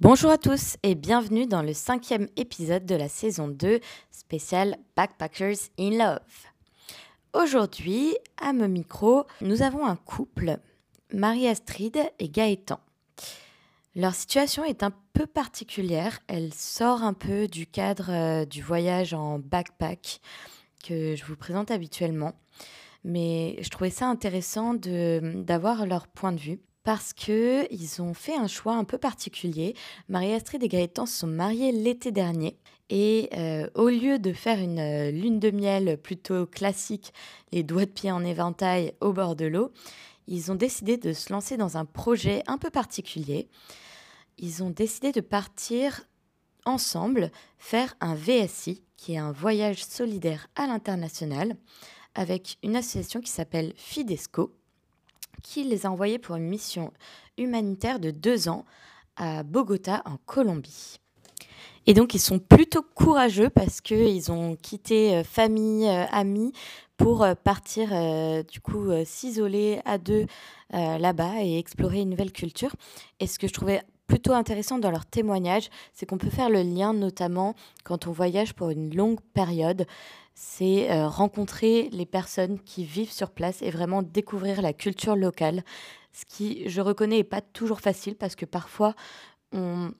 [0.00, 3.80] Bonjour à tous et bienvenue dans le cinquième épisode de la saison 2
[4.10, 6.46] spécial Backpackers in Love.
[7.34, 10.56] Aujourd'hui, à mon micro, nous avons un couple,
[11.12, 12.80] Marie-Astrid et Gaëtan.
[13.94, 19.12] Leur situation est un peu particulière, elle sort un peu du cadre euh, du voyage
[19.12, 20.22] en backpack
[20.82, 22.32] que je vous présente habituellement,
[23.04, 28.48] mais je trouvais ça intéressant d'avoir leur point de vue parce qu'ils ont fait un
[28.48, 29.76] choix un peu particulier.
[30.08, 32.58] Marie-Astrid et Gaëtan se sont mariés l'été dernier.
[32.88, 37.12] Et euh, au lieu de faire une euh, lune de miel plutôt classique,
[37.52, 39.70] les doigts de pied en éventail au bord de l'eau,
[40.26, 43.48] ils ont décidé de se lancer dans un projet un peu particulier.
[44.38, 46.02] Ils ont décidé de partir
[46.64, 51.56] ensemble faire un VSI, qui est un voyage solidaire à l'international,
[52.16, 54.56] avec une association qui s'appelle Fidesco
[55.42, 56.92] qui les a envoyés pour une mission
[57.38, 58.64] humanitaire de deux ans
[59.16, 60.98] à Bogota, en Colombie.
[61.86, 66.52] Et donc, ils sont plutôt courageux parce qu'ils ont quitté euh, famille, euh, amis,
[66.96, 67.88] pour euh, partir,
[68.44, 70.26] du coup, s'isoler à deux
[70.70, 72.76] là-bas et explorer une nouvelle culture.
[73.20, 76.62] Et ce que je trouvais plutôt intéressant dans leur témoignage, c'est qu'on peut faire le
[76.62, 79.86] lien, notamment quand on voyage pour une longue période,
[80.42, 85.62] c'est euh, rencontrer les personnes qui vivent sur place et vraiment découvrir la culture locale.
[86.14, 88.94] Ce qui, je reconnais, n'est pas toujours facile parce que parfois
[89.52, 89.92] on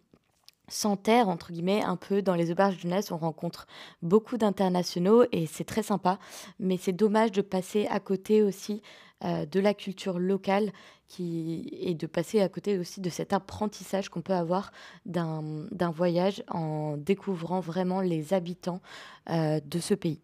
[0.66, 3.12] s'enterre, entre guillemets, un peu dans les auberges jeunesse.
[3.12, 3.66] On rencontre
[4.00, 6.18] beaucoup d'internationaux et c'est très sympa.
[6.58, 8.80] Mais c'est dommage de passer à côté aussi
[9.24, 10.72] euh, de la culture locale
[11.06, 14.72] qui, et de passer à côté aussi de cet apprentissage qu'on peut avoir
[15.05, 18.80] d'un voyage en découvrant vraiment les habitants
[19.28, 20.22] euh, de ce pays.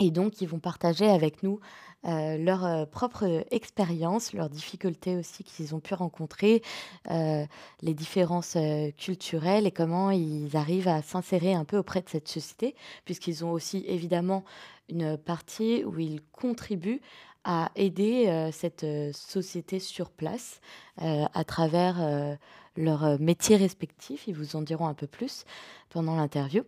[0.00, 1.60] Et donc, ils vont partager avec nous
[2.06, 6.62] euh, leur euh, propre expérience, leurs difficultés aussi qu'ils ont pu rencontrer,
[7.10, 7.44] euh,
[7.82, 8.56] les différences
[8.96, 13.50] culturelles et comment ils arrivent à s'insérer un peu auprès de cette société, puisqu'ils ont
[13.50, 14.44] aussi évidemment
[14.88, 17.00] une partie où ils contribuent
[17.44, 20.60] à aider cette société sur place
[20.98, 22.36] à travers
[22.76, 24.26] leurs métiers respectifs.
[24.26, 25.44] Ils vous en diront un peu plus
[25.88, 26.64] pendant l'interview.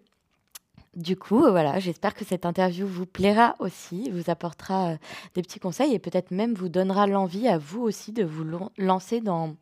[0.96, 4.96] Du coup, euh, voilà, j'espère que cette interview vous plaira aussi, vous apportera euh,
[5.34, 8.44] des petits conseils et peut-être même vous donnera l'envie à vous aussi de vous
[8.76, 9.54] lancer dans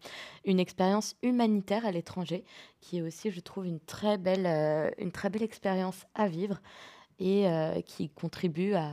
[0.47, 2.45] une expérience humanitaire à l'étranger,
[2.81, 6.61] qui est aussi, je trouve, une très belle, euh, une très belle expérience à vivre
[7.19, 7.47] et
[7.85, 8.93] qui contribue à,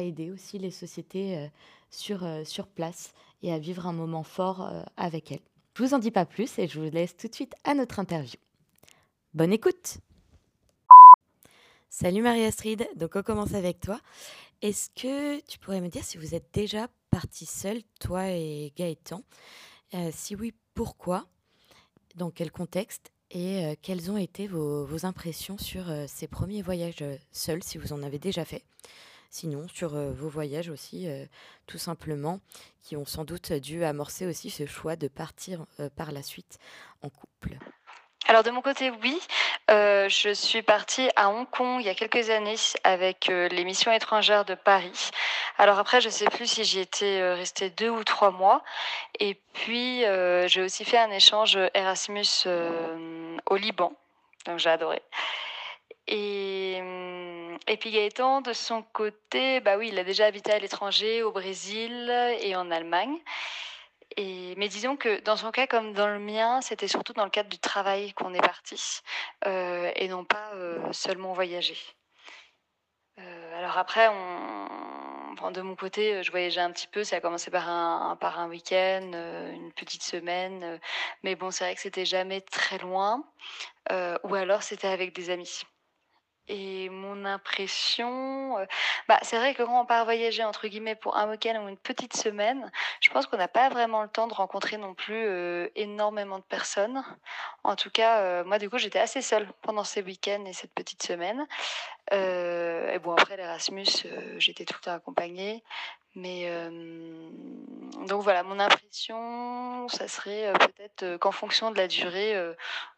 [0.00, 1.50] aider aussi les sociétés
[1.90, 4.66] sur, sur place et à vivre un moment fort
[4.96, 5.42] avec elles.
[5.76, 7.98] Je vous en dis pas plus et je vous laisse tout de suite à notre
[7.98, 8.38] interview.
[9.34, 9.98] Bonne écoute!
[11.92, 14.00] Salut Marie-Astrid, donc on commence avec toi.
[14.62, 19.24] Est-ce que tu pourrais me dire si vous êtes déjà partie seule, toi et Gaëtan?
[19.94, 21.26] Euh, Si oui, pourquoi?
[22.14, 23.10] Dans quel contexte?
[23.32, 27.92] Et euh, quelles ont été vos, impressions sur euh, ces premiers voyages seuls, si vous
[27.92, 28.62] en avez déjà fait?
[29.28, 31.06] Sinon, sur vos voyages aussi,
[31.66, 32.40] tout simplement,
[32.82, 36.58] qui ont sans doute dû amorcer aussi ce choix de partir par la suite
[37.00, 37.56] en couple.
[38.30, 39.20] Alors de mon côté, oui.
[39.72, 42.54] Euh, je suis partie à Hong Kong il y a quelques années
[42.84, 45.10] avec euh, les missions étrangères de Paris.
[45.58, 48.62] Alors après, je ne sais plus si j'y étais euh, restée deux ou trois mois.
[49.18, 50.04] Et puis,
[50.46, 52.46] j'ai aussi fait un échange Erasmus
[53.46, 53.92] au Liban.
[54.46, 55.02] Donc j'ai adoré.
[56.06, 56.80] Et,
[57.66, 61.32] et puis Gaëtan, de son côté, bah oui, il a déjà habité à l'étranger, au
[61.32, 62.08] Brésil
[62.42, 63.18] et en Allemagne
[64.18, 67.48] mais disons que dans son cas comme dans le mien, c'était surtout dans le cadre
[67.48, 69.00] du travail qu'on est parti
[69.46, 71.78] euh, et non pas euh, seulement voyager.
[73.18, 77.04] Euh, alors après, on, de mon côté, je voyageais un petit peu.
[77.04, 79.10] Ça a commencé par un, par un week-end,
[79.52, 80.78] une petite semaine,
[81.22, 83.24] mais bon, c'est vrai que c'était jamais très loin.
[83.90, 85.62] ou alors c'était avec des amis.
[86.52, 88.66] Et mon impression, euh,
[89.06, 91.76] bah, c'est vrai que quand on part voyager entre guillemets pour un week-end ou une
[91.76, 95.68] petite semaine, je pense qu'on n'a pas vraiment le temps de rencontrer non plus euh,
[95.76, 97.04] énormément de personnes.
[97.62, 100.74] En tout cas, euh, moi du coup, j'étais assez seule pendant ces week-ends et cette
[100.74, 101.46] petite semaine.
[102.10, 104.06] et bon, après l'Erasmus,
[104.38, 105.62] j'étais tout le temps accompagnée.
[106.16, 106.50] Mais
[108.08, 112.34] donc voilà, mon impression, ça serait peut-être qu'en fonction de la durée,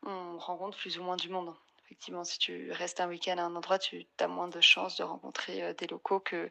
[0.07, 1.55] on rencontre plus ou moins du monde
[1.93, 5.03] effectivement, si tu restes un week-end à un endroit, tu as moins de chances de
[5.03, 6.49] rencontrer euh, des locaux que,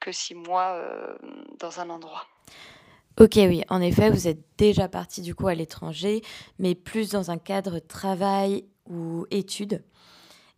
[0.00, 1.16] que six mois euh,
[1.58, 2.26] dans un endroit.
[3.18, 6.20] Ok, oui, en effet, vous êtes déjà parti du coup à l'étranger,
[6.58, 9.82] mais plus dans un cadre travail ou études.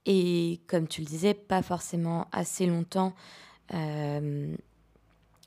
[0.05, 3.15] Et comme tu le disais, pas forcément assez longtemps
[3.73, 4.53] euh,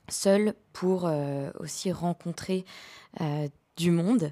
[0.07, 1.09] seul pour
[1.59, 2.63] aussi rencontrer
[3.75, 4.31] du monde.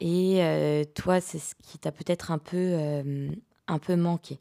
[0.00, 2.76] Et toi, c'est ce qui t'a peut-être un peu,
[3.68, 4.40] un peu manqué.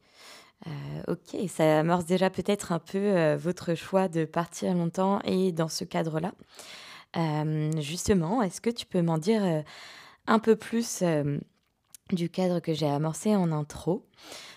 [1.08, 5.84] ok, ça amorce déjà peut-être un peu votre choix de partir longtemps et dans ce
[5.84, 6.34] cadre-là.
[7.80, 9.64] justement, est-ce que tu peux m'en dire
[10.28, 11.04] un peu plus
[12.12, 14.06] du cadre que j'ai amorcé en intro?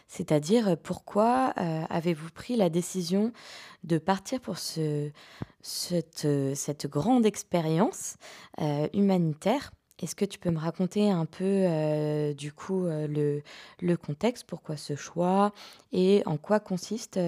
[0.09, 1.47] C'est-à-dire pourquoi
[1.91, 3.33] avez-vous pris la décision
[3.83, 5.11] de partir pour ce,
[5.63, 8.17] cette, cette grande expérience
[8.93, 9.73] humanitaire?
[10.03, 13.43] Est-ce que tu peux me raconter un peu du coup le,
[13.81, 15.53] le, contexte, pourquoi ce choix
[15.93, 17.19] et en quoi consiste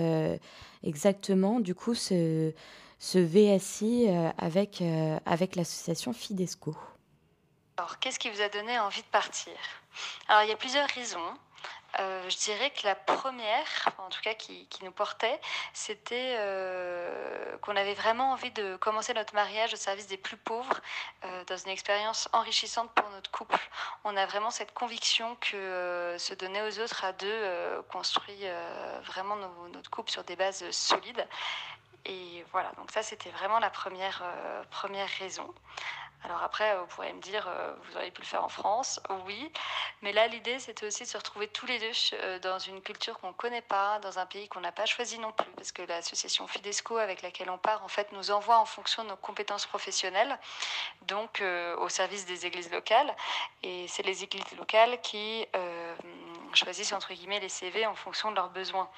[0.82, 2.52] exactement du coup ce,
[2.98, 4.82] ce VSI avec,
[5.24, 6.76] avec l'association Fidesco?
[7.78, 9.52] Alors qu'est-ce qui vous a donné envie de partir?
[10.28, 11.32] Alors il y a plusieurs raisons.
[12.00, 15.40] Euh, je dirais que la première, en tout cas qui, nous portait,
[15.72, 20.80] c'était euh, qu'on avait vraiment envie de commencer notre mariage au service des plus pauvres,
[21.24, 23.58] euh, dans une expérience enrichissante pour notre couple.
[24.04, 28.44] On a vraiment cette conviction que se donner aux autres à deux construit
[29.04, 29.36] vraiment
[29.72, 31.26] notre couple sur des bases solides.
[32.04, 34.22] Et voilà, donc ça c'était vraiment la première,
[34.70, 35.52] première raison.
[36.24, 39.52] Alors après, vous pourrez me dire, euh, vous auriez pu le faire en France, oui.
[40.02, 43.18] Mais là, l'idée, c'était aussi de se retrouver tous les deux euh, dans une culture
[43.20, 45.82] qu'on ne connaît pas, dans un pays qu'on n'a pas choisi non plus, parce que
[45.82, 49.66] l'association Fidesco avec laquelle on part, en fait, nous envoie en fonction de nos compétences
[49.66, 50.38] professionnelles,
[51.02, 53.14] donc euh, au service des églises locales.
[53.62, 55.46] Et c'est les églises locales qui
[56.52, 58.90] choisissent, entre guillemets, les CV en fonction de leurs besoins.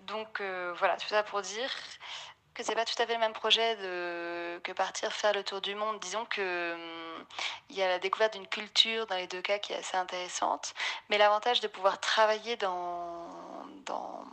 [0.00, 0.40] donc
[0.78, 1.70] voilà, tout ça pour dire
[2.60, 5.60] que c'est pas tout à fait le même projet de, que partir faire le tour
[5.60, 5.98] du monde.
[6.00, 7.24] Disons que hum,
[7.70, 10.74] il y a la découverte d'une culture dans les deux cas qui est assez intéressante,
[11.08, 13.28] mais l'avantage de pouvoir travailler dans,
[13.86, 14.24] dans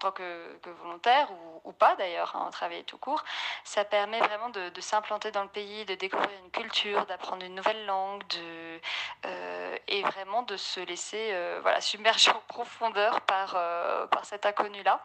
[0.00, 1.28] tant que, volontaire
[1.64, 3.22] ou pas d'ailleurs, hein, travailler tout court,
[3.64, 7.86] ça permet vraiment de, s'implanter dans le pays, de découvrir une culture, d'apprendre une nouvelle
[7.86, 8.80] langue, de,
[9.26, 14.46] euh, et vraiment de se laisser euh, voilà, submerger en profondeur par, euh, par cet
[14.46, 15.02] inconnu-là.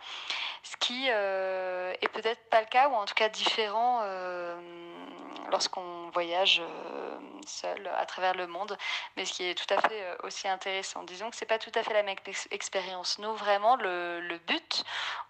[0.64, 4.02] Ce qui est peut-être pas le cas, ou en tout cas différent
[5.56, 6.62] lorsqu'on voyage
[7.48, 8.78] seul à travers le monde,
[9.16, 11.04] mais ce qui est tout à fait aussi intéressant.
[11.04, 12.18] Disons que c'est pas tout à fait la même
[12.52, 13.20] expérience.
[13.20, 14.84] Nous, vraiment, le, but,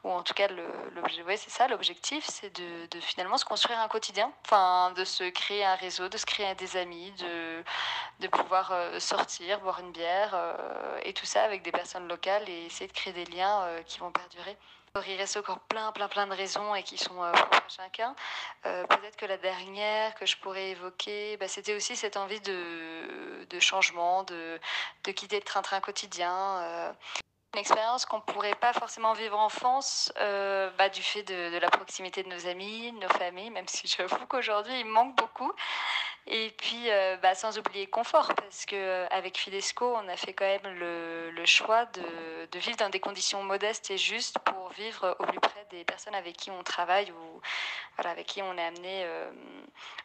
[0.04, 3.88] ou en tout cas l'objectif, ouais, c'est ça l'objectif, c'est de, finalement se construire un
[3.88, 7.14] quotidien, enfin de se créer un réseau, de se créer des amis,
[8.20, 12.50] de, pouvoir euh, sortir, boire une bière euh, et tout ça avec des personnes locales
[12.50, 14.58] et essayer de créer des liens euh, qui vont perdurer.
[15.08, 18.16] Il reste encore plein, plein, plein de raisons et qui sont propres à chacun.
[18.64, 24.24] Peut-être que la dernière que je pourrais évoquer, bah, c'était aussi cette envie de, changement,
[24.24, 24.60] de,
[25.04, 26.96] de quitter le train-train quotidien
[27.56, 31.58] une expérience qu'on ne pourrait pas forcément vivre en France euh, bah, du fait de,
[31.58, 35.54] la proximité de nos amis, de nos familles, même si j'avoue qu'aujourd'hui il manque beaucoup.
[36.28, 40.78] Et puis euh, bah, sans oublier confort, parce qu'avec Fidesco, on a fait quand même
[40.78, 45.66] le, choix de, vivre dans des conditions modestes et justes pour vivre au plus près
[45.72, 47.42] des personnes avec qui on travaille ou
[47.96, 49.30] voilà, avec qui on est amené euh,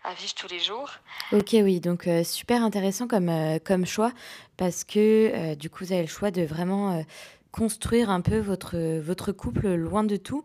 [0.05, 0.91] à vivre tous les jours.
[1.33, 4.13] Ok, oui, donc super intéressant comme, comme choix,
[4.57, 7.03] parce que du coup, vous avez le choix de vraiment
[7.53, 10.45] construire un peu votre, votre couple loin de tout,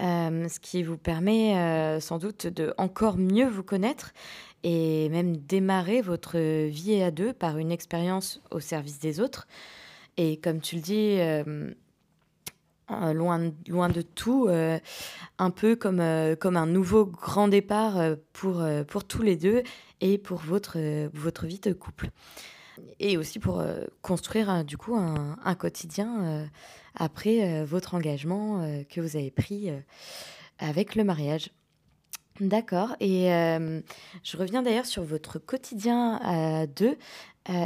[0.00, 4.12] euh, ce qui vous permet euh, sans doute de encore mieux vous connaître
[4.62, 9.46] et même démarrer votre vie à deux par une expérience au service des autres.
[10.18, 11.72] Et comme tu le dis, euh,
[13.14, 14.48] loin, loin de tout,
[15.38, 16.02] un peu comme,
[16.40, 17.98] comme un nouveau grand départ
[18.32, 19.62] pour, pour tous les deux
[20.00, 20.78] et pour votre,
[21.12, 22.10] votre vie de couple
[22.98, 26.46] et aussi pour euh, construire euh, du coup un, quotidien euh,
[26.94, 29.70] après votre engagement que vous avez pris
[30.58, 31.50] avec le mariage.
[32.40, 32.96] D'accord.
[33.00, 33.26] Et
[34.22, 36.64] je reviens d'ailleurs sur votre quotidien à.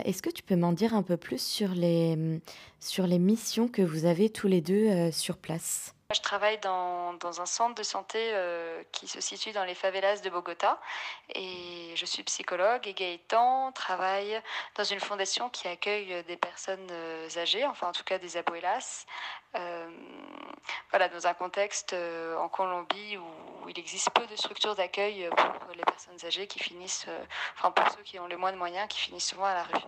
[0.04, 2.40] Est-ce que tu peux m'en dire un peu plus sur les,
[2.80, 5.94] sur les missions que vous avez tous les deux sur place?
[6.14, 10.20] Je travaille dans, dans, un centre de santé euh, qui se situe dans les favelas
[10.20, 10.80] de Bogota
[11.34, 14.40] et je suis psychologue et Gaëtan travaille
[14.76, 19.06] dans une fondation qui accueille des personnes euh, âgées, enfin en tout cas des abuelas,
[19.54, 19.90] euh,
[20.90, 21.94] voilà, dans un contexte
[22.38, 27.06] en Colombie où il existe peu de structures d'accueil pour les personnes âgées qui finissent,
[27.56, 29.84] enfin pour ceux qui ont les moins de moyens, qui finissent souvent à la rue.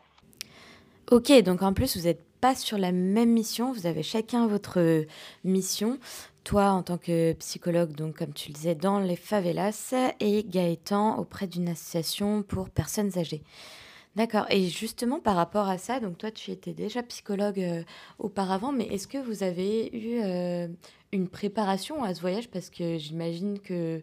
[1.10, 5.04] Ok, donc en plus vous êtes pas sur la même mission, vous avez chacun votre
[5.44, 5.98] mission.
[6.44, 11.18] Toi, en tant que psychologue, donc comme tu le disais, dans les favelas, et Gaëtan
[11.18, 13.42] auprès d'une association pour personnes âgées.
[14.16, 14.46] D'accord.
[14.50, 17.82] Et justement, par rapport à ça, donc toi, tu étais déjà psychologue euh,
[18.18, 20.68] auparavant, mais est-ce que vous avez eu euh,
[21.12, 22.48] une préparation à ce voyage?
[22.48, 24.02] Parce que j'imagine que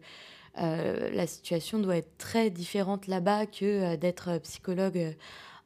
[0.56, 5.16] la situation doit être très différente là-bas que d'être psychologue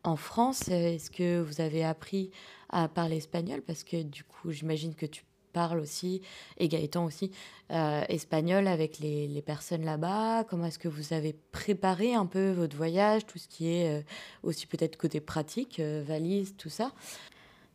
[0.04, 0.68] en France.
[0.68, 2.32] Est-ce que vous avez appris
[2.70, 3.62] à parler espagnol?
[3.62, 6.22] Parce que du coup, j'imagine que tu parles aussi,
[6.58, 7.30] et Gaëtan aussi,
[7.70, 10.46] espagnol avec les, les personnes là-bas.
[10.46, 14.04] Comment est-ce que vous avez préparé un peu votre voyage, tout ce qui est
[14.42, 16.92] aussi peut-être côté pratique, valise, tout ça?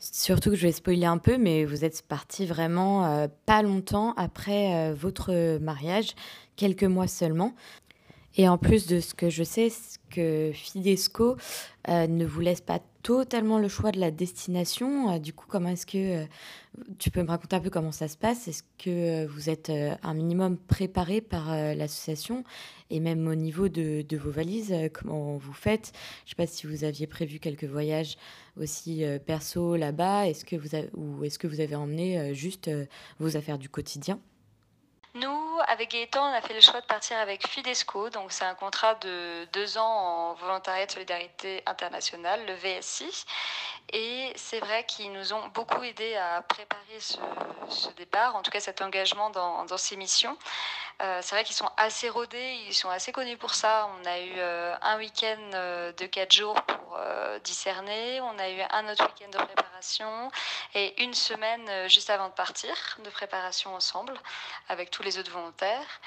[0.00, 4.14] Surtout que je vais spoiler un peu, mais vous êtes parti vraiment euh, pas longtemps
[4.16, 6.14] après euh, votre mariage,
[6.54, 7.52] quelques mois seulement.
[8.38, 9.68] Et en plus de ce que je sais,
[10.10, 11.36] que Fidesco
[11.88, 15.18] euh, ne vous laisse pas totalement le choix de la destination.
[15.18, 16.24] du coup, comment est-ce que
[16.98, 18.48] tu peux me raconter un peu comment ça se passe?
[18.48, 19.70] Est-ce que vous êtes
[20.02, 22.44] un minimum préparé par l'association?
[22.90, 25.92] Et même au niveau de, vos valises, comment vous faites?
[26.24, 28.16] Je ne sais pas si vous aviez prévu quelques voyages
[28.60, 30.26] aussi euh, perso là-bas.
[30.26, 32.86] Est-ce que vous ou est-ce que vous avez emmené euh, juste euh,
[33.18, 34.20] vos affaires du quotidien?
[35.14, 38.10] Nous, avec Gaëtan, on a fait le choix de partir avec Fidesco.
[38.10, 43.24] Donc, c'est un contrat de deux ans en volontariat de solidarité internationale, le VSI.
[43.92, 48.60] Et c'est vrai qu'ils nous ont beaucoup aidé à préparer ce, départ, en tout cas
[48.60, 50.36] cet engagement dans, ces missions.
[51.00, 53.88] Euh, c'est vrai qu'ils sont assez rodés, ils sont assez connus pour ça.
[53.98, 56.98] On a eu euh, un week-end euh, de quatre jours pour
[57.44, 60.30] discerner, on a eu un autre week-end de préparation
[60.74, 64.14] et une semaine juste avant de partir de préparation ensemble
[64.68, 66.00] avec tous les autres volontaires.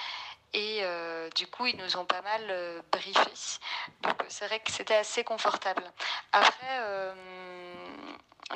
[0.53, 0.83] Et
[1.35, 3.59] du coup, ils nous ont pas mal briefés.
[4.01, 5.83] Donc, c'est vrai que c'était assez confortable.
[6.33, 7.13] Après,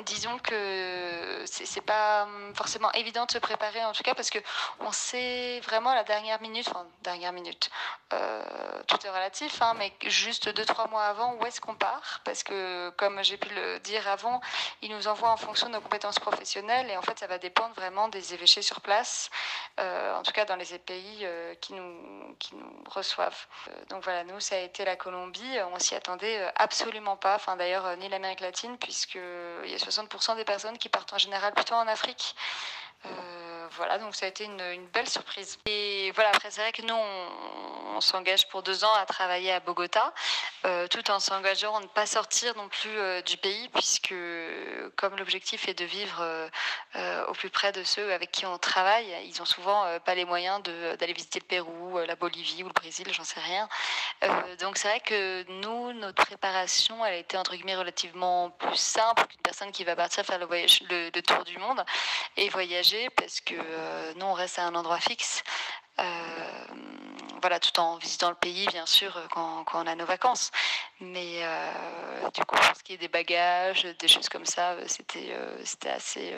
[0.04, 4.38] disons que c'est pas forcément évident de se préparer en tout cas parce que
[4.80, 7.70] on sait vraiment à la dernière minute, enfin dernière minute,
[8.12, 12.20] euh, tout est relatif, hein, mais juste deux trois mois avant où est-ce qu'on part?
[12.24, 14.40] Parce que comme j'ai pu le dire avant,
[14.82, 17.74] ils nous envoient en fonction de nos compétences professionnelles et en fait ça va dépendre
[17.74, 19.30] vraiment des évêchés sur place,
[19.80, 23.46] euh, en tout cas dans les pays euh, qui nous qui nous reçoivent.
[23.88, 27.96] donc voilà, nous ça a été la Colombie, on s'y attendait absolument pas, enfin d'ailleurs
[27.96, 29.18] ni l'Amérique latine puisque
[29.78, 32.34] y a 60% des personnes qui partent en général plutôt en Afrique.
[33.06, 35.58] Euh, voilà, donc ça a été une, belle surprise.
[35.66, 39.60] Et voilà, après, c'est vrai que nous, on, s'engage pour deux ans à travailler à
[39.60, 40.12] Bogota,
[40.66, 44.14] euh, tout en s'engageant à ne pas sortir non plus euh, du pays, puisque
[44.96, 46.22] comme l'objectif est de vivre
[47.28, 50.62] au plus près de ceux avec qui on travaille, ils ont souvent pas les moyens
[50.62, 53.68] d'aller visiter le Pérou, la Bolivie ou le Brésil, j'en sais rien.
[54.60, 59.26] donc c'est vrai que nous, notre préparation, elle a été entre guillemets relativement plus simple
[59.26, 61.84] qu'une personne qui va partir faire le, voyage, le tour du monde
[62.36, 65.42] et voyager, parce que euh, nous, on reste à un endroit fixe.
[65.98, 66.02] Euh,
[67.40, 70.50] voilà, tout en visitant le pays, bien sûr, euh, quand, on a nos vacances.
[71.00, 71.42] Mais
[72.34, 75.34] du coup, pour ce qui est des bagages, des choses comme ça, c'était
[75.88, 76.34] assez,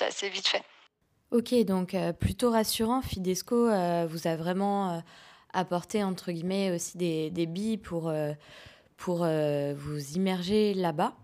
[0.00, 0.62] assez vite fait.
[1.32, 3.66] Ok, donc plutôt rassurant, Fidesco
[4.06, 5.02] vous a vraiment
[5.52, 8.12] apporté, entre guillemets, aussi des, des billes pour,
[8.96, 11.14] pour vous immerger là-bas.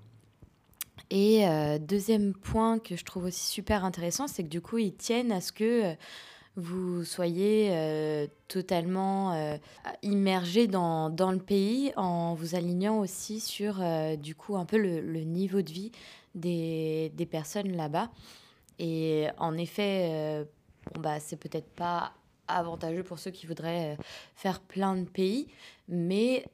[1.10, 4.94] Et euh, deuxième point que je trouve aussi super intéressant, c'est que du coup, ils
[4.94, 5.94] tiennent à ce que euh,
[6.56, 9.58] vous soyez euh, totalement
[10.02, 13.82] immergé dans, dans, le pays en vous alignant aussi sur
[14.18, 15.92] du coup un peu le, niveau de vie
[16.34, 18.10] des, des personnes là-bas.
[18.78, 20.46] Et en effet,
[20.92, 22.12] bon, bah, c'est peut-être pas
[22.48, 23.96] avantageux pour ceux qui voudraient
[24.36, 25.48] faire plein de pays,
[25.88, 26.44] mais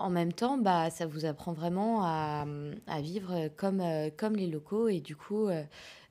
[0.00, 2.44] en même temps, bah, ça vous apprend vraiment à,
[3.00, 5.62] vivre comme, euh, comme les locaux et du coup, euh,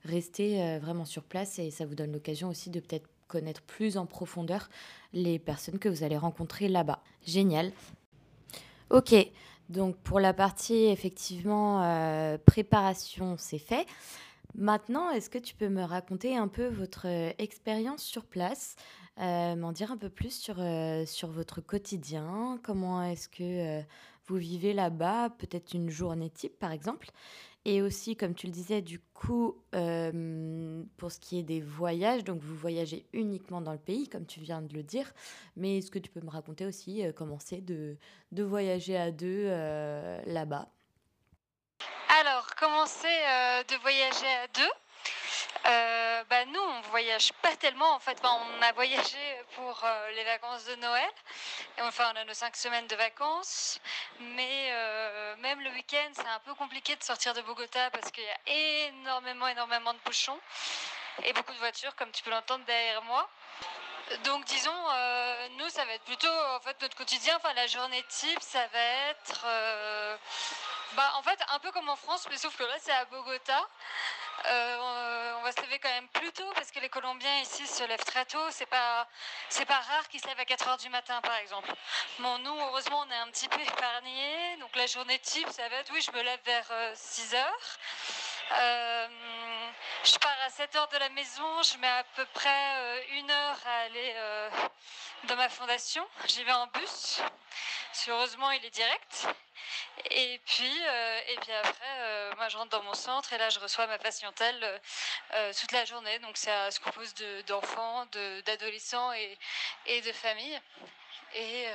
[0.04, 3.96] rester euh, vraiment sur place et ça vous donne l'occasion aussi de peut-être connaître plus
[3.96, 4.68] en profondeur
[5.12, 7.00] les personnes que vous allez rencontrer là-bas.
[7.26, 7.72] Génial.
[8.90, 9.14] Ok,
[9.68, 11.78] donc pour la partie effectivement
[12.44, 13.86] préparation, c'est fait.
[14.56, 17.06] Maintenant, est-ce que tu peux me raconter un peu votre
[17.38, 18.74] expérience sur place?
[19.20, 22.58] Euh, m'en dire un peu plus sur, euh, sur votre quotidien.
[22.62, 23.42] Comment est-ce que
[23.80, 23.82] euh,
[24.26, 25.30] vous vivez là-bas?
[25.30, 27.10] Peut-être une journée type, par exemple.
[27.66, 32.40] Et aussi, comme tu le disais, du coup, pour ce qui est des voyages, donc
[32.40, 35.12] vous voyagez uniquement dans le pays, comme tu viens de le dire.
[35.56, 37.98] Mais est-ce que tu peux me raconter aussi comment c'est de,
[38.32, 39.48] de voyager à deux
[40.24, 40.70] là-bas?
[42.20, 44.72] Alors, comment c'est de voyager à deux?
[45.66, 47.92] Euh, bah nous, on voyage pas tellement.
[47.92, 51.10] En fait, on a voyagé pour euh, les vacances de Noël.
[51.78, 53.78] Et enfin, on a nos cinq semaines de vacances.
[54.20, 58.24] Mais euh, même le week-end, c'est un peu compliqué de sortir de Bogota parce qu'il
[58.24, 60.38] y a énormément, énormément de bouchons
[61.24, 63.28] et beaucoup de voitures, comme tu peux l'entendre derrière moi.
[64.24, 64.74] Donc disons,
[65.58, 67.36] nous, ça va être plutôt en fait notre quotidien.
[67.36, 69.46] Enfin, la journée type, ça va être,
[70.94, 73.68] bah, en fait, un peu comme en France, mais sauf que là, c'est à Bogota.
[74.46, 77.84] Euh, on va se lever quand même plus tôt parce que les Colombiens ici se
[77.84, 78.50] lèvent très tôt.
[78.50, 79.06] C'est pas,
[79.48, 81.70] c'est pas rare qu'ils se lèvent à 4 heures du matin, par exemple.
[82.18, 84.56] Bon, nous, heureusement, on est un petit peu épargnés.
[84.60, 87.78] Donc la journée type, ça va être, oui, je me lève vers 6 heures.
[90.04, 91.62] je pars à 7 heures de la maison.
[91.62, 94.14] Je mets à peu près une heure à aller
[95.24, 96.06] dans ma fondation.
[96.26, 97.20] J'y vais en bus.
[98.08, 99.28] Heureusement, il est direct.
[100.10, 103.50] Et puis, euh, et puis après, euh, moi, je rentre dans mon centre et là,
[103.50, 104.80] je reçois ma patientèle
[105.34, 106.18] euh, toute la journée.
[106.20, 107.14] Donc, ça se compose
[107.46, 108.06] d'enfants,
[108.46, 109.38] d'adolescents et,
[109.86, 110.60] et, de familles.
[111.34, 111.66] Et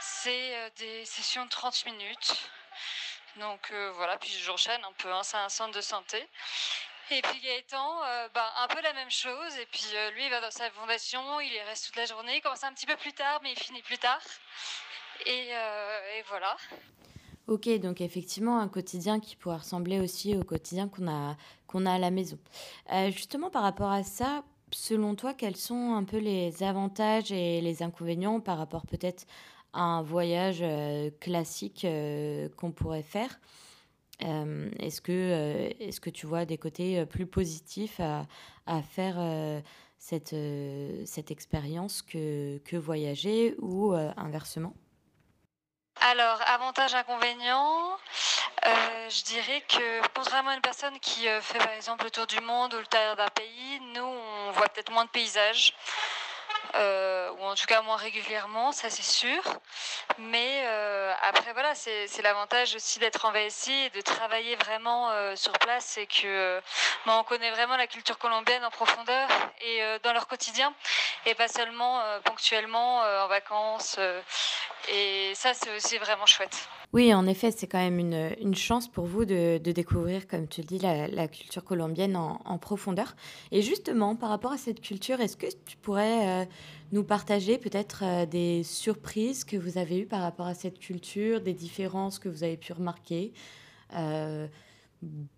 [0.00, 2.50] c'est des sessions de 30 minutes.
[3.36, 5.12] Donc, voilà, puis j'enchaîne un peu.
[5.12, 6.28] Hein, c'est un centre de santé.
[7.10, 8.00] Et puis Gaëtan,
[8.34, 9.56] bah, un peu la même chose.
[9.60, 12.36] Et puis lui, il va dans sa fondation, il y reste toute la journée.
[12.36, 14.20] Il commence un petit peu plus tard, mais il finit plus tard.
[15.26, 16.56] Et, et voilà.
[17.48, 21.34] Ok, donc effectivement, un quotidien qui pourrait ressembler aussi au quotidien qu'on a,
[21.66, 22.38] qu'on a à la maison.
[22.92, 27.62] Euh, justement, par rapport à ça, selon toi, quels sont un peu les avantages et
[27.62, 29.24] les inconvénients par rapport peut-être
[29.72, 33.40] à un voyage euh, classique euh, qu'on pourrait faire?
[34.20, 39.62] Est-ce que, est-ce que tu vois des côtés plus positifs à, faire
[39.98, 40.34] cette,
[41.06, 44.74] cette expérience que, que voyager ou inversement?
[46.00, 47.96] Alors, avantage, inconvénient,
[48.66, 52.26] euh, je dirais que contrairement à une personne qui euh, fait par exemple le tour
[52.26, 55.74] du monde ou le tailleur d'un pays, nous on voit peut-être moins de paysages.
[56.74, 59.42] Euh, ou en tout cas moins régulièrement, ça c'est sûr.
[60.18, 65.36] Mais euh, après voilà, c'est l'avantage aussi d'être en VSI et de travailler vraiment euh,
[65.36, 66.60] sur place, c'est que
[67.06, 69.28] on connaît vraiment la culture colombienne en profondeur
[69.62, 70.74] et dans leur quotidien,
[71.26, 73.98] et pas seulement ponctuellement en vacances.
[74.88, 76.68] et ça c'est aussi vraiment chouette.
[76.94, 80.66] Oui, en effet, c'est quand même une, chance pour vous de, découvrir, comme tu le
[80.66, 83.14] dis, la, culture colombienne en, profondeur.
[83.52, 86.44] Et justement, par rapport à cette culture, est-ce que tu pourrais euh,
[86.92, 91.42] nous partager peut-être euh, des surprises que vous avez eues par rapport à cette culture,
[91.42, 93.34] des différences que vous avez pu remarquer,
[93.94, 94.48] euh,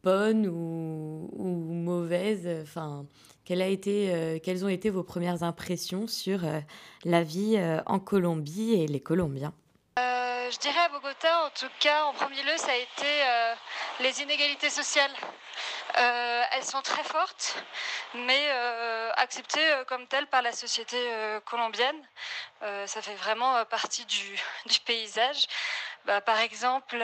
[0.05, 2.49] bonnes ou, mauvaises?
[2.63, 3.07] Enfin,
[3.45, 6.43] quelles ont été vos premières impressions sur
[7.05, 9.53] la vie en Colombie et les Colombiens?
[10.51, 13.55] Je dirais à Bogota, en tout cas, en premier lieu, ça a été euh,
[14.01, 15.13] les inégalités sociales.
[15.99, 17.57] Euh, elles sont très fortes,
[18.15, 20.99] mais euh, acceptées comme telles par la société
[21.45, 22.01] colombienne.
[22.87, 24.37] ça fait vraiment partie du
[24.87, 25.47] paysage.
[26.07, 26.97] Bah, par exemple,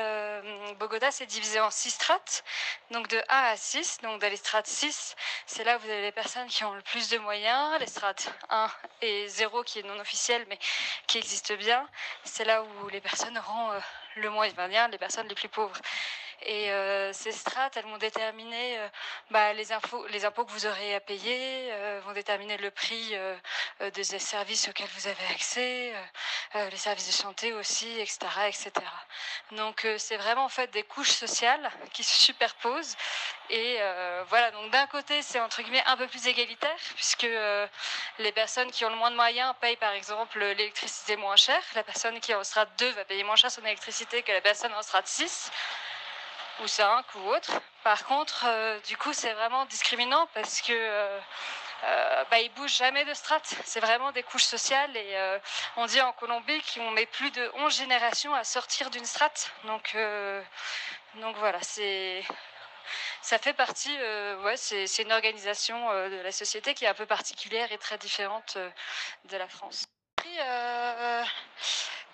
[0.79, 2.45] Bogota, c'est divisé en six strates,
[2.91, 3.99] donc de 1 à 6.
[4.03, 5.15] Donc dans les strates 6,
[5.47, 7.79] c'est là où vous avez les personnes qui ont le plus de moyens.
[7.79, 8.71] Les strates 1
[9.03, 10.59] et 0, qui est non officiel, mais
[11.07, 11.87] qui existe bien,
[12.25, 13.81] c'est là où les personnes auront euh,
[14.17, 15.77] le moins bien, les personnes les plus pauvres.
[16.43, 18.89] Et euh, ces strates, elles vont déterminer euh,
[19.31, 23.15] bah, les, infos, les impôts que vous aurez à payer, euh, vont déterminer le prix
[23.95, 25.93] des services auxquels vous avez accès,
[26.55, 28.19] les services de santé aussi, etc.
[28.49, 28.71] etc.
[29.53, 32.97] Donc c'est vraiment en fait des couches sociales qui se superposent.
[33.51, 33.79] Et
[34.29, 37.29] voilà, donc d'un côté c'est entre guillemets un peu plus égalitaire, puisque
[38.19, 41.61] les personnes qui ont le moins de moyens payent par exemple l'électricité moins cher.
[41.75, 44.41] La personne qui est en strate 2 va payer moins cher son électricité que la
[44.41, 45.51] personne en strate 6
[46.61, 47.53] ou 5 ou autre.
[47.85, 51.21] Par contre, euh, du coup, c'est vraiment discriminant parce que euh,
[51.85, 53.55] euh, bah, ils bougent jamais de strates.
[53.65, 55.39] C'est vraiment des couches sociales et euh,
[55.77, 59.51] on dit en Colombie qu'on met plus de 11 générations à sortir d'une strate.
[59.65, 60.43] Donc, euh,
[61.17, 62.25] donc voilà, c'est
[63.21, 63.97] ça fait partie,
[64.45, 68.57] ouais, c'est une organisation de la société qui est un peu particulière et très différente
[69.25, 69.87] de la France.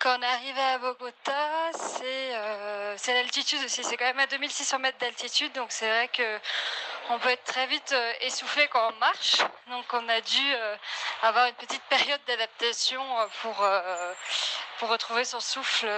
[0.02, 3.84] Quand on est arrivé à Bogota, c'est euh, l'altitude aussi.
[3.84, 6.40] C'est quand même à 2600 mètres d'altitude, donc c'est vrai que
[7.10, 9.38] on peut être très vite euh, essoufflé quand on marche.
[9.68, 10.76] Donc on a dû euh,
[11.22, 13.00] avoir une petite période d'adaptation
[13.42, 13.64] pour,
[14.78, 15.88] pour retrouver son souffle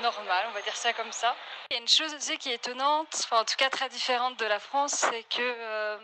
[0.00, 1.36] normal, on va dire ça comme ça.
[1.70, 4.46] Il y a une chose aussi qui est étonnante, en tout cas très différente de
[4.46, 5.98] la France, c'est que,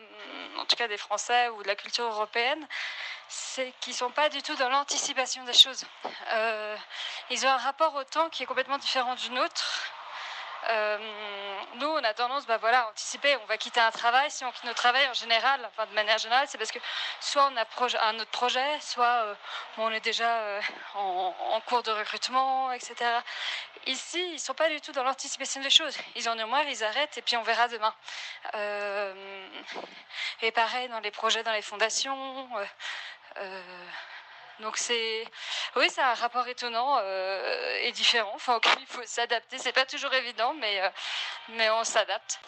[0.59, 2.67] en tout cas des Français ou de la culture européenne,
[3.29, 5.85] c'est qu'ils sont pas du tout dans l'anticipation des choses.
[6.33, 6.77] Euh,
[7.31, 9.90] ils ont un rapport au temps qui est complètement différent du nôtre.
[10.71, 10.99] Euh,
[11.77, 13.37] nous, on a tendance, bah voilà, à anticiper.
[13.37, 14.31] On va quitter un travail.
[14.31, 16.79] Si on quitte notre travail, en général, enfin de manière générale, c'est parce que
[17.21, 19.35] soit on a un autre projet, soit euh,
[19.79, 20.61] on est déjà euh,
[20.95, 22.95] en, cours de recrutement, etc.
[23.87, 25.97] Ici, ils sont pas du tout dans l'anticipation des choses.
[26.17, 27.95] Ils en ont marre, ils arrêtent et puis on verra demain.
[30.43, 32.49] Et pareil dans les projets, dans les fondations.
[34.61, 35.25] Donc c'est,
[35.77, 38.33] oui, c'est un rapport étonnant euh, et différent.
[38.35, 39.59] Enfin, il faut s'adapter.
[39.59, 40.89] C'est pas toujours évident, mais euh,
[41.51, 42.41] mais on s'adapte.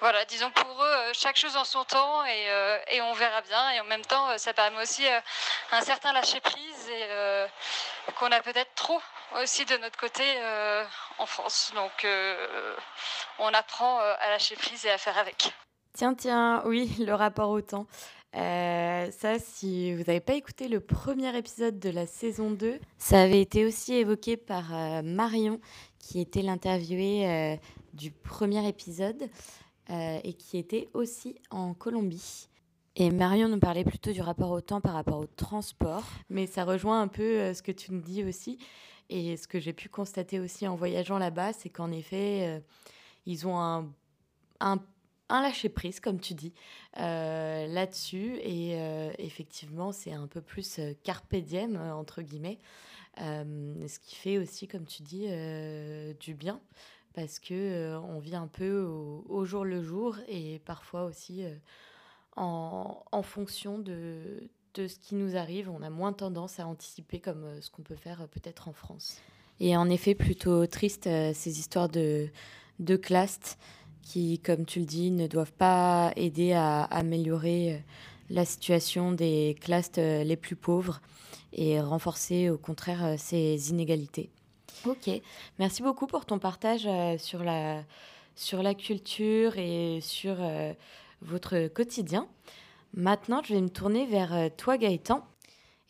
[0.00, 2.48] voilà, disons pour eux, chaque chose en son temps et,
[2.90, 3.70] et on verra bien.
[3.70, 5.04] Et en même temps, ça permet aussi
[5.70, 7.46] un certain lâcher prise et
[8.16, 9.00] qu'on a peut-être trop
[9.36, 10.24] aussi de notre côté
[11.18, 11.72] en France.
[11.76, 12.04] Donc
[13.38, 15.52] on apprend à lâcher prise et à faire avec.
[15.94, 17.86] Tiens, tiens, oui, le rapport au temps.
[18.34, 23.20] Euh, ça, si vous n'avez pas écouté le premier épisode de la saison 2, ça
[23.20, 25.60] avait été aussi évoqué par euh, Marion,
[25.98, 27.56] qui était l'interviewée euh,
[27.92, 29.28] du premier épisode
[30.24, 32.48] et qui était aussi en Colombie.
[32.96, 36.64] Et Marion nous parlait plutôt du rapport au temps par rapport au transport, mais ça
[36.64, 38.56] rejoint un peu ce que tu nous dis aussi.
[39.10, 42.62] Et ce que j'ai pu constater aussi en voyageant là-bas, c'est qu'en effet,
[43.26, 43.92] ils ont un,
[44.60, 44.78] un
[45.28, 46.52] un lâcher prise, comme tu dis,
[46.98, 48.36] euh, là-dessus.
[48.42, 52.58] Et euh, effectivement, c'est un peu plus euh, carpe diem, entre guillemets.
[53.16, 55.28] ce qui fait aussi, comme tu dis,
[56.20, 56.60] du bien.
[57.14, 61.44] Parce que on vit un peu au, jour le jour et parfois aussi
[62.36, 67.70] en, fonction de, ce qui nous arrive, on a moins tendance à anticiper comme ce
[67.70, 69.18] qu'on peut faire peut-être en France.
[69.60, 72.30] Et en effet, plutôt triste ces histoires de,
[72.78, 73.58] de classe
[74.02, 77.78] qui, comme tu le dis, ne doivent pas aider à améliorer euh,
[78.30, 81.00] la situation des classes euh, les plus pauvres
[81.52, 84.30] et renforcer au contraire euh, ces inégalités.
[84.84, 85.08] Ok,
[85.58, 86.88] merci beaucoup pour ton partage
[87.20, 87.84] sur la,
[88.34, 90.38] sur la culture et sur
[91.20, 92.26] votre quotidien.
[92.92, 95.24] Maintenant, je vais me tourner vers toi, Gaëtan.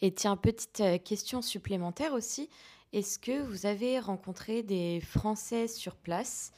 [0.02, 2.50] Et tiens, petite question supplémentaire aussi.
[2.92, 6.52] Est-ce que vous avez rencontré des Français sur place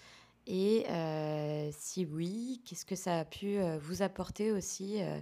[0.46, 5.18] et euh, si oui, qu'est-ce que ça a pu euh, vous apporter aussi euh,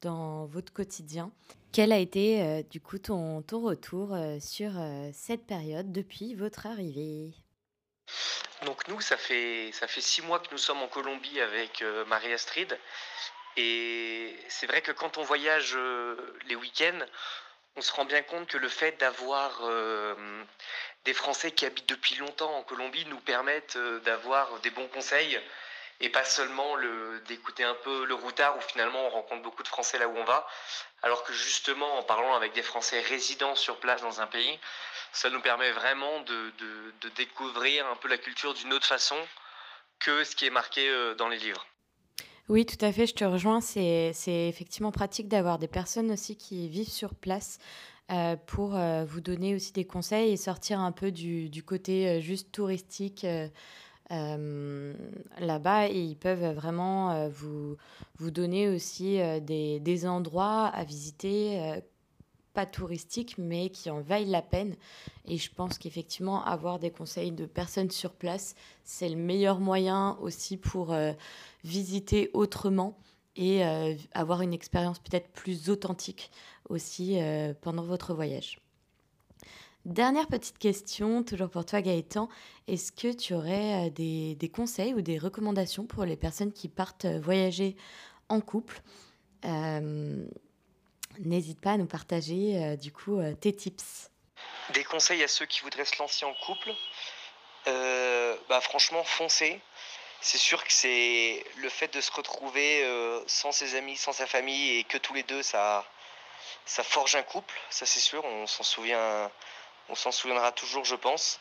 [0.00, 1.32] dans votre quotidien?
[1.72, 4.72] Quel a été du coup ton, ton retour sur
[5.14, 7.32] cette période depuis votre arrivée?
[8.66, 12.78] Donc nous, ça fait, ça fait six mois que nous sommes en Colombie avec Marie-Astrid.
[13.56, 15.78] Et c'est vrai que quand on voyage
[16.46, 17.06] les week-ends,
[17.76, 20.44] on se rend bien compte que le fait d'avoir euh,
[21.04, 25.38] des Français qui habitent depuis longtemps en Colombie nous permettent euh, d'avoir des bons conseils
[26.00, 26.76] et pas seulement
[27.28, 30.24] d'écouter un peu le routard où finalement on rencontre beaucoup de Français là où on
[30.24, 30.48] va,
[31.02, 34.58] alors que justement en parlant avec des Français résidents sur place dans un pays,
[35.12, 36.52] ça nous permet vraiment de,
[37.00, 39.16] de découvrir un peu la culture d'une autre façon
[40.02, 41.66] que ce qui est marqué euh, dans les livres.
[42.48, 43.60] Oui, tout à fait, je te rejoins.
[43.60, 47.58] C'est effectivement pratique d'avoir des personnes aussi qui vivent sur place
[48.12, 52.08] euh, pour euh, vous donner aussi des conseils et sortir un peu du, du côté
[52.08, 53.26] euh, juste touristique
[54.10, 55.88] là-bas.
[55.88, 57.78] Et ils peuvent vraiment vous,
[58.18, 61.80] vous donner aussi des, des endroits à visiter
[62.52, 64.76] pas touristiques, mais qui en vaillent la peine.
[65.24, 70.18] Et je pense qu'effectivement, avoir des conseils de personnes sur place, c'est le meilleur moyen
[70.20, 70.94] aussi pour
[71.64, 72.98] visiter autrement
[73.34, 73.62] et
[74.12, 76.30] avoir une expérience peut-être plus authentique
[76.72, 78.58] aussi euh, pendant votre voyage.
[79.84, 82.28] Dernière petite question, toujours pour toi Gaëtan.
[82.68, 87.06] Est-ce que tu aurais des, des, conseils ou des recommandations pour les personnes qui partent
[87.06, 87.76] voyager
[88.28, 88.80] en couple?
[91.18, 94.10] N'hésite pas à nous partager euh, du coup euh, tes tips.
[94.70, 96.72] Des conseils à ceux qui voudraient se lancer en couple?
[97.66, 99.60] Euh, bah franchement, foncez.
[100.20, 102.84] C'est sûr que c'est le fait de se retrouver
[103.26, 105.84] sans ses amis, sans sa famille et que tous les deux, ça,
[106.64, 107.54] ça forge un couple.
[107.70, 108.24] Ça c'est sûr.
[108.24, 109.30] On s'en souvient,
[109.88, 111.40] on s'en souviendra toujours, je pense.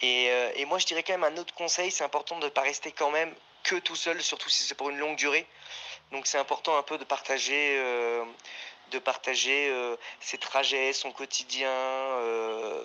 [0.00, 1.90] Et, et, moi, je dirais quand même un autre conseil.
[1.90, 3.34] C'est important de ne pas rester quand même
[3.64, 5.46] que tout seul, surtout si c'est pour une longue durée.
[6.12, 8.24] Donc c'est important un peu de partager, euh,
[8.90, 12.84] de partager euh, ses trajets, son quotidien, euh,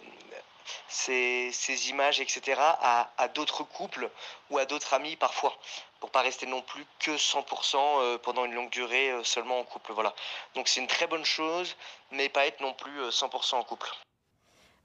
[0.88, 2.60] ses, images, etc.
[2.60, 4.10] à d'autres couples
[4.50, 5.56] ou à d'autres amis parfois,
[6.00, 9.94] pour pas rester non plus que 100% pendant une longue durée seulement en couple.
[9.94, 10.14] Voilà.
[10.56, 11.76] Donc c'est une très bonne chose,
[12.12, 13.90] mais pas être non plus 100% en couple.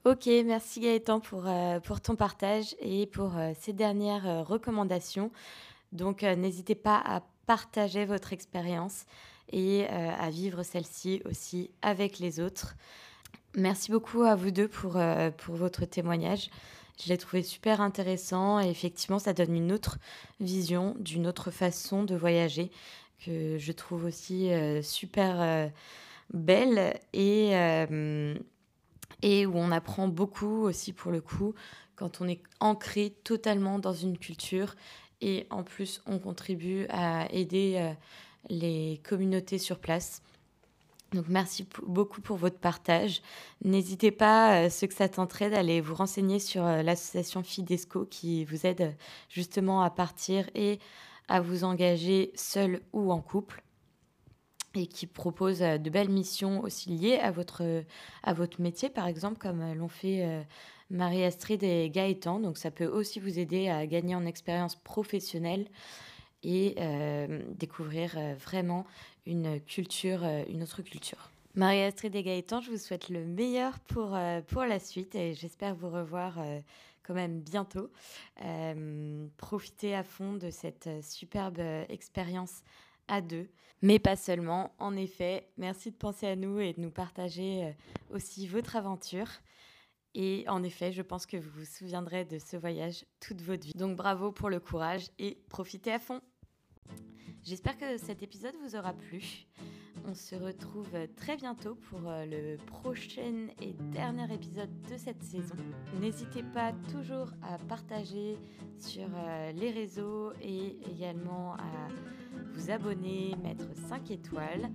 [0.03, 1.45] Ok, merci Gaëtan pour,
[1.83, 5.31] pour ton partage et pour ces dernières recommandations.
[5.93, 9.05] Donc n'hésitez pas à partager votre expérience
[9.51, 12.75] et euh, à vivre celle-ci aussi avec les autres.
[13.55, 16.49] Merci beaucoup à vous deux pour, euh, pour votre témoignage.
[17.03, 19.97] Je l'ai trouvé super intéressant et effectivement, ça donne une autre
[20.39, 22.71] vision, d'une autre façon de voyager
[23.25, 25.71] que je trouve aussi euh, super
[26.33, 27.51] belle et,
[29.21, 31.53] et où on apprend beaucoup aussi pour le coup
[31.95, 34.75] quand on est ancré totalement dans une culture
[35.21, 37.93] et en plus on contribue à aider euh,
[38.49, 40.21] les communautés sur place.
[41.13, 43.21] Donc merci beaucoup pour votre partage.
[43.63, 48.43] N'hésitez pas, euh, ceux que ça tenterait, d'aller vous renseigner sur euh, l'association Fidesco qui
[48.45, 48.95] vous aide
[49.29, 50.79] justement à partir et
[51.27, 53.63] à vous engager seul ou en couple
[54.75, 57.83] et qui propose euh, de belles missions aussi liées à votre,
[58.23, 60.41] à votre métier, par exemple, comme euh, l'ont fait euh,
[60.89, 62.39] Marie-Astrid et Gaëtan.
[62.39, 65.67] Donc ça peut aussi vous aider à gagner en expérience professionnelle
[66.43, 66.75] et
[67.57, 68.85] découvrir vraiment
[69.25, 71.31] une culture, une autre culture.
[71.55, 75.89] Marie-Astrid et Gaëtan, je vous souhaite le meilleur pour, pour la suite et j'espère vous
[75.89, 76.37] revoir
[77.03, 77.89] quand même bientôt.
[79.37, 82.61] profitez à fond de cette superbe expérience
[83.07, 83.47] à deux,
[83.81, 84.73] mais pas seulement.
[84.79, 87.71] En effet, merci de penser à nous et de nous partager euh,
[88.15, 89.27] aussi votre aventure.
[90.13, 93.73] Et en effet, je pense que vous vous souviendrez de ce voyage toute votre vie.
[93.75, 96.21] Donc bravo pour le courage et profitez à fond.
[97.45, 99.45] J'espère que cet épisode vous aura plu.
[100.07, 105.53] On se retrouve très bientôt pour euh, le prochain et dernier épisode de cette saison.
[106.01, 108.35] N'hésitez pas toujours à partager
[108.79, 111.87] sur euh, les réseaux et également à
[112.55, 114.71] vous abonner, mettre 5 étoiles.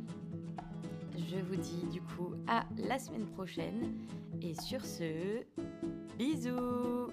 [1.19, 3.95] Je vous dis du coup à la semaine prochaine
[4.41, 5.43] et sur ce,
[6.17, 7.11] bisous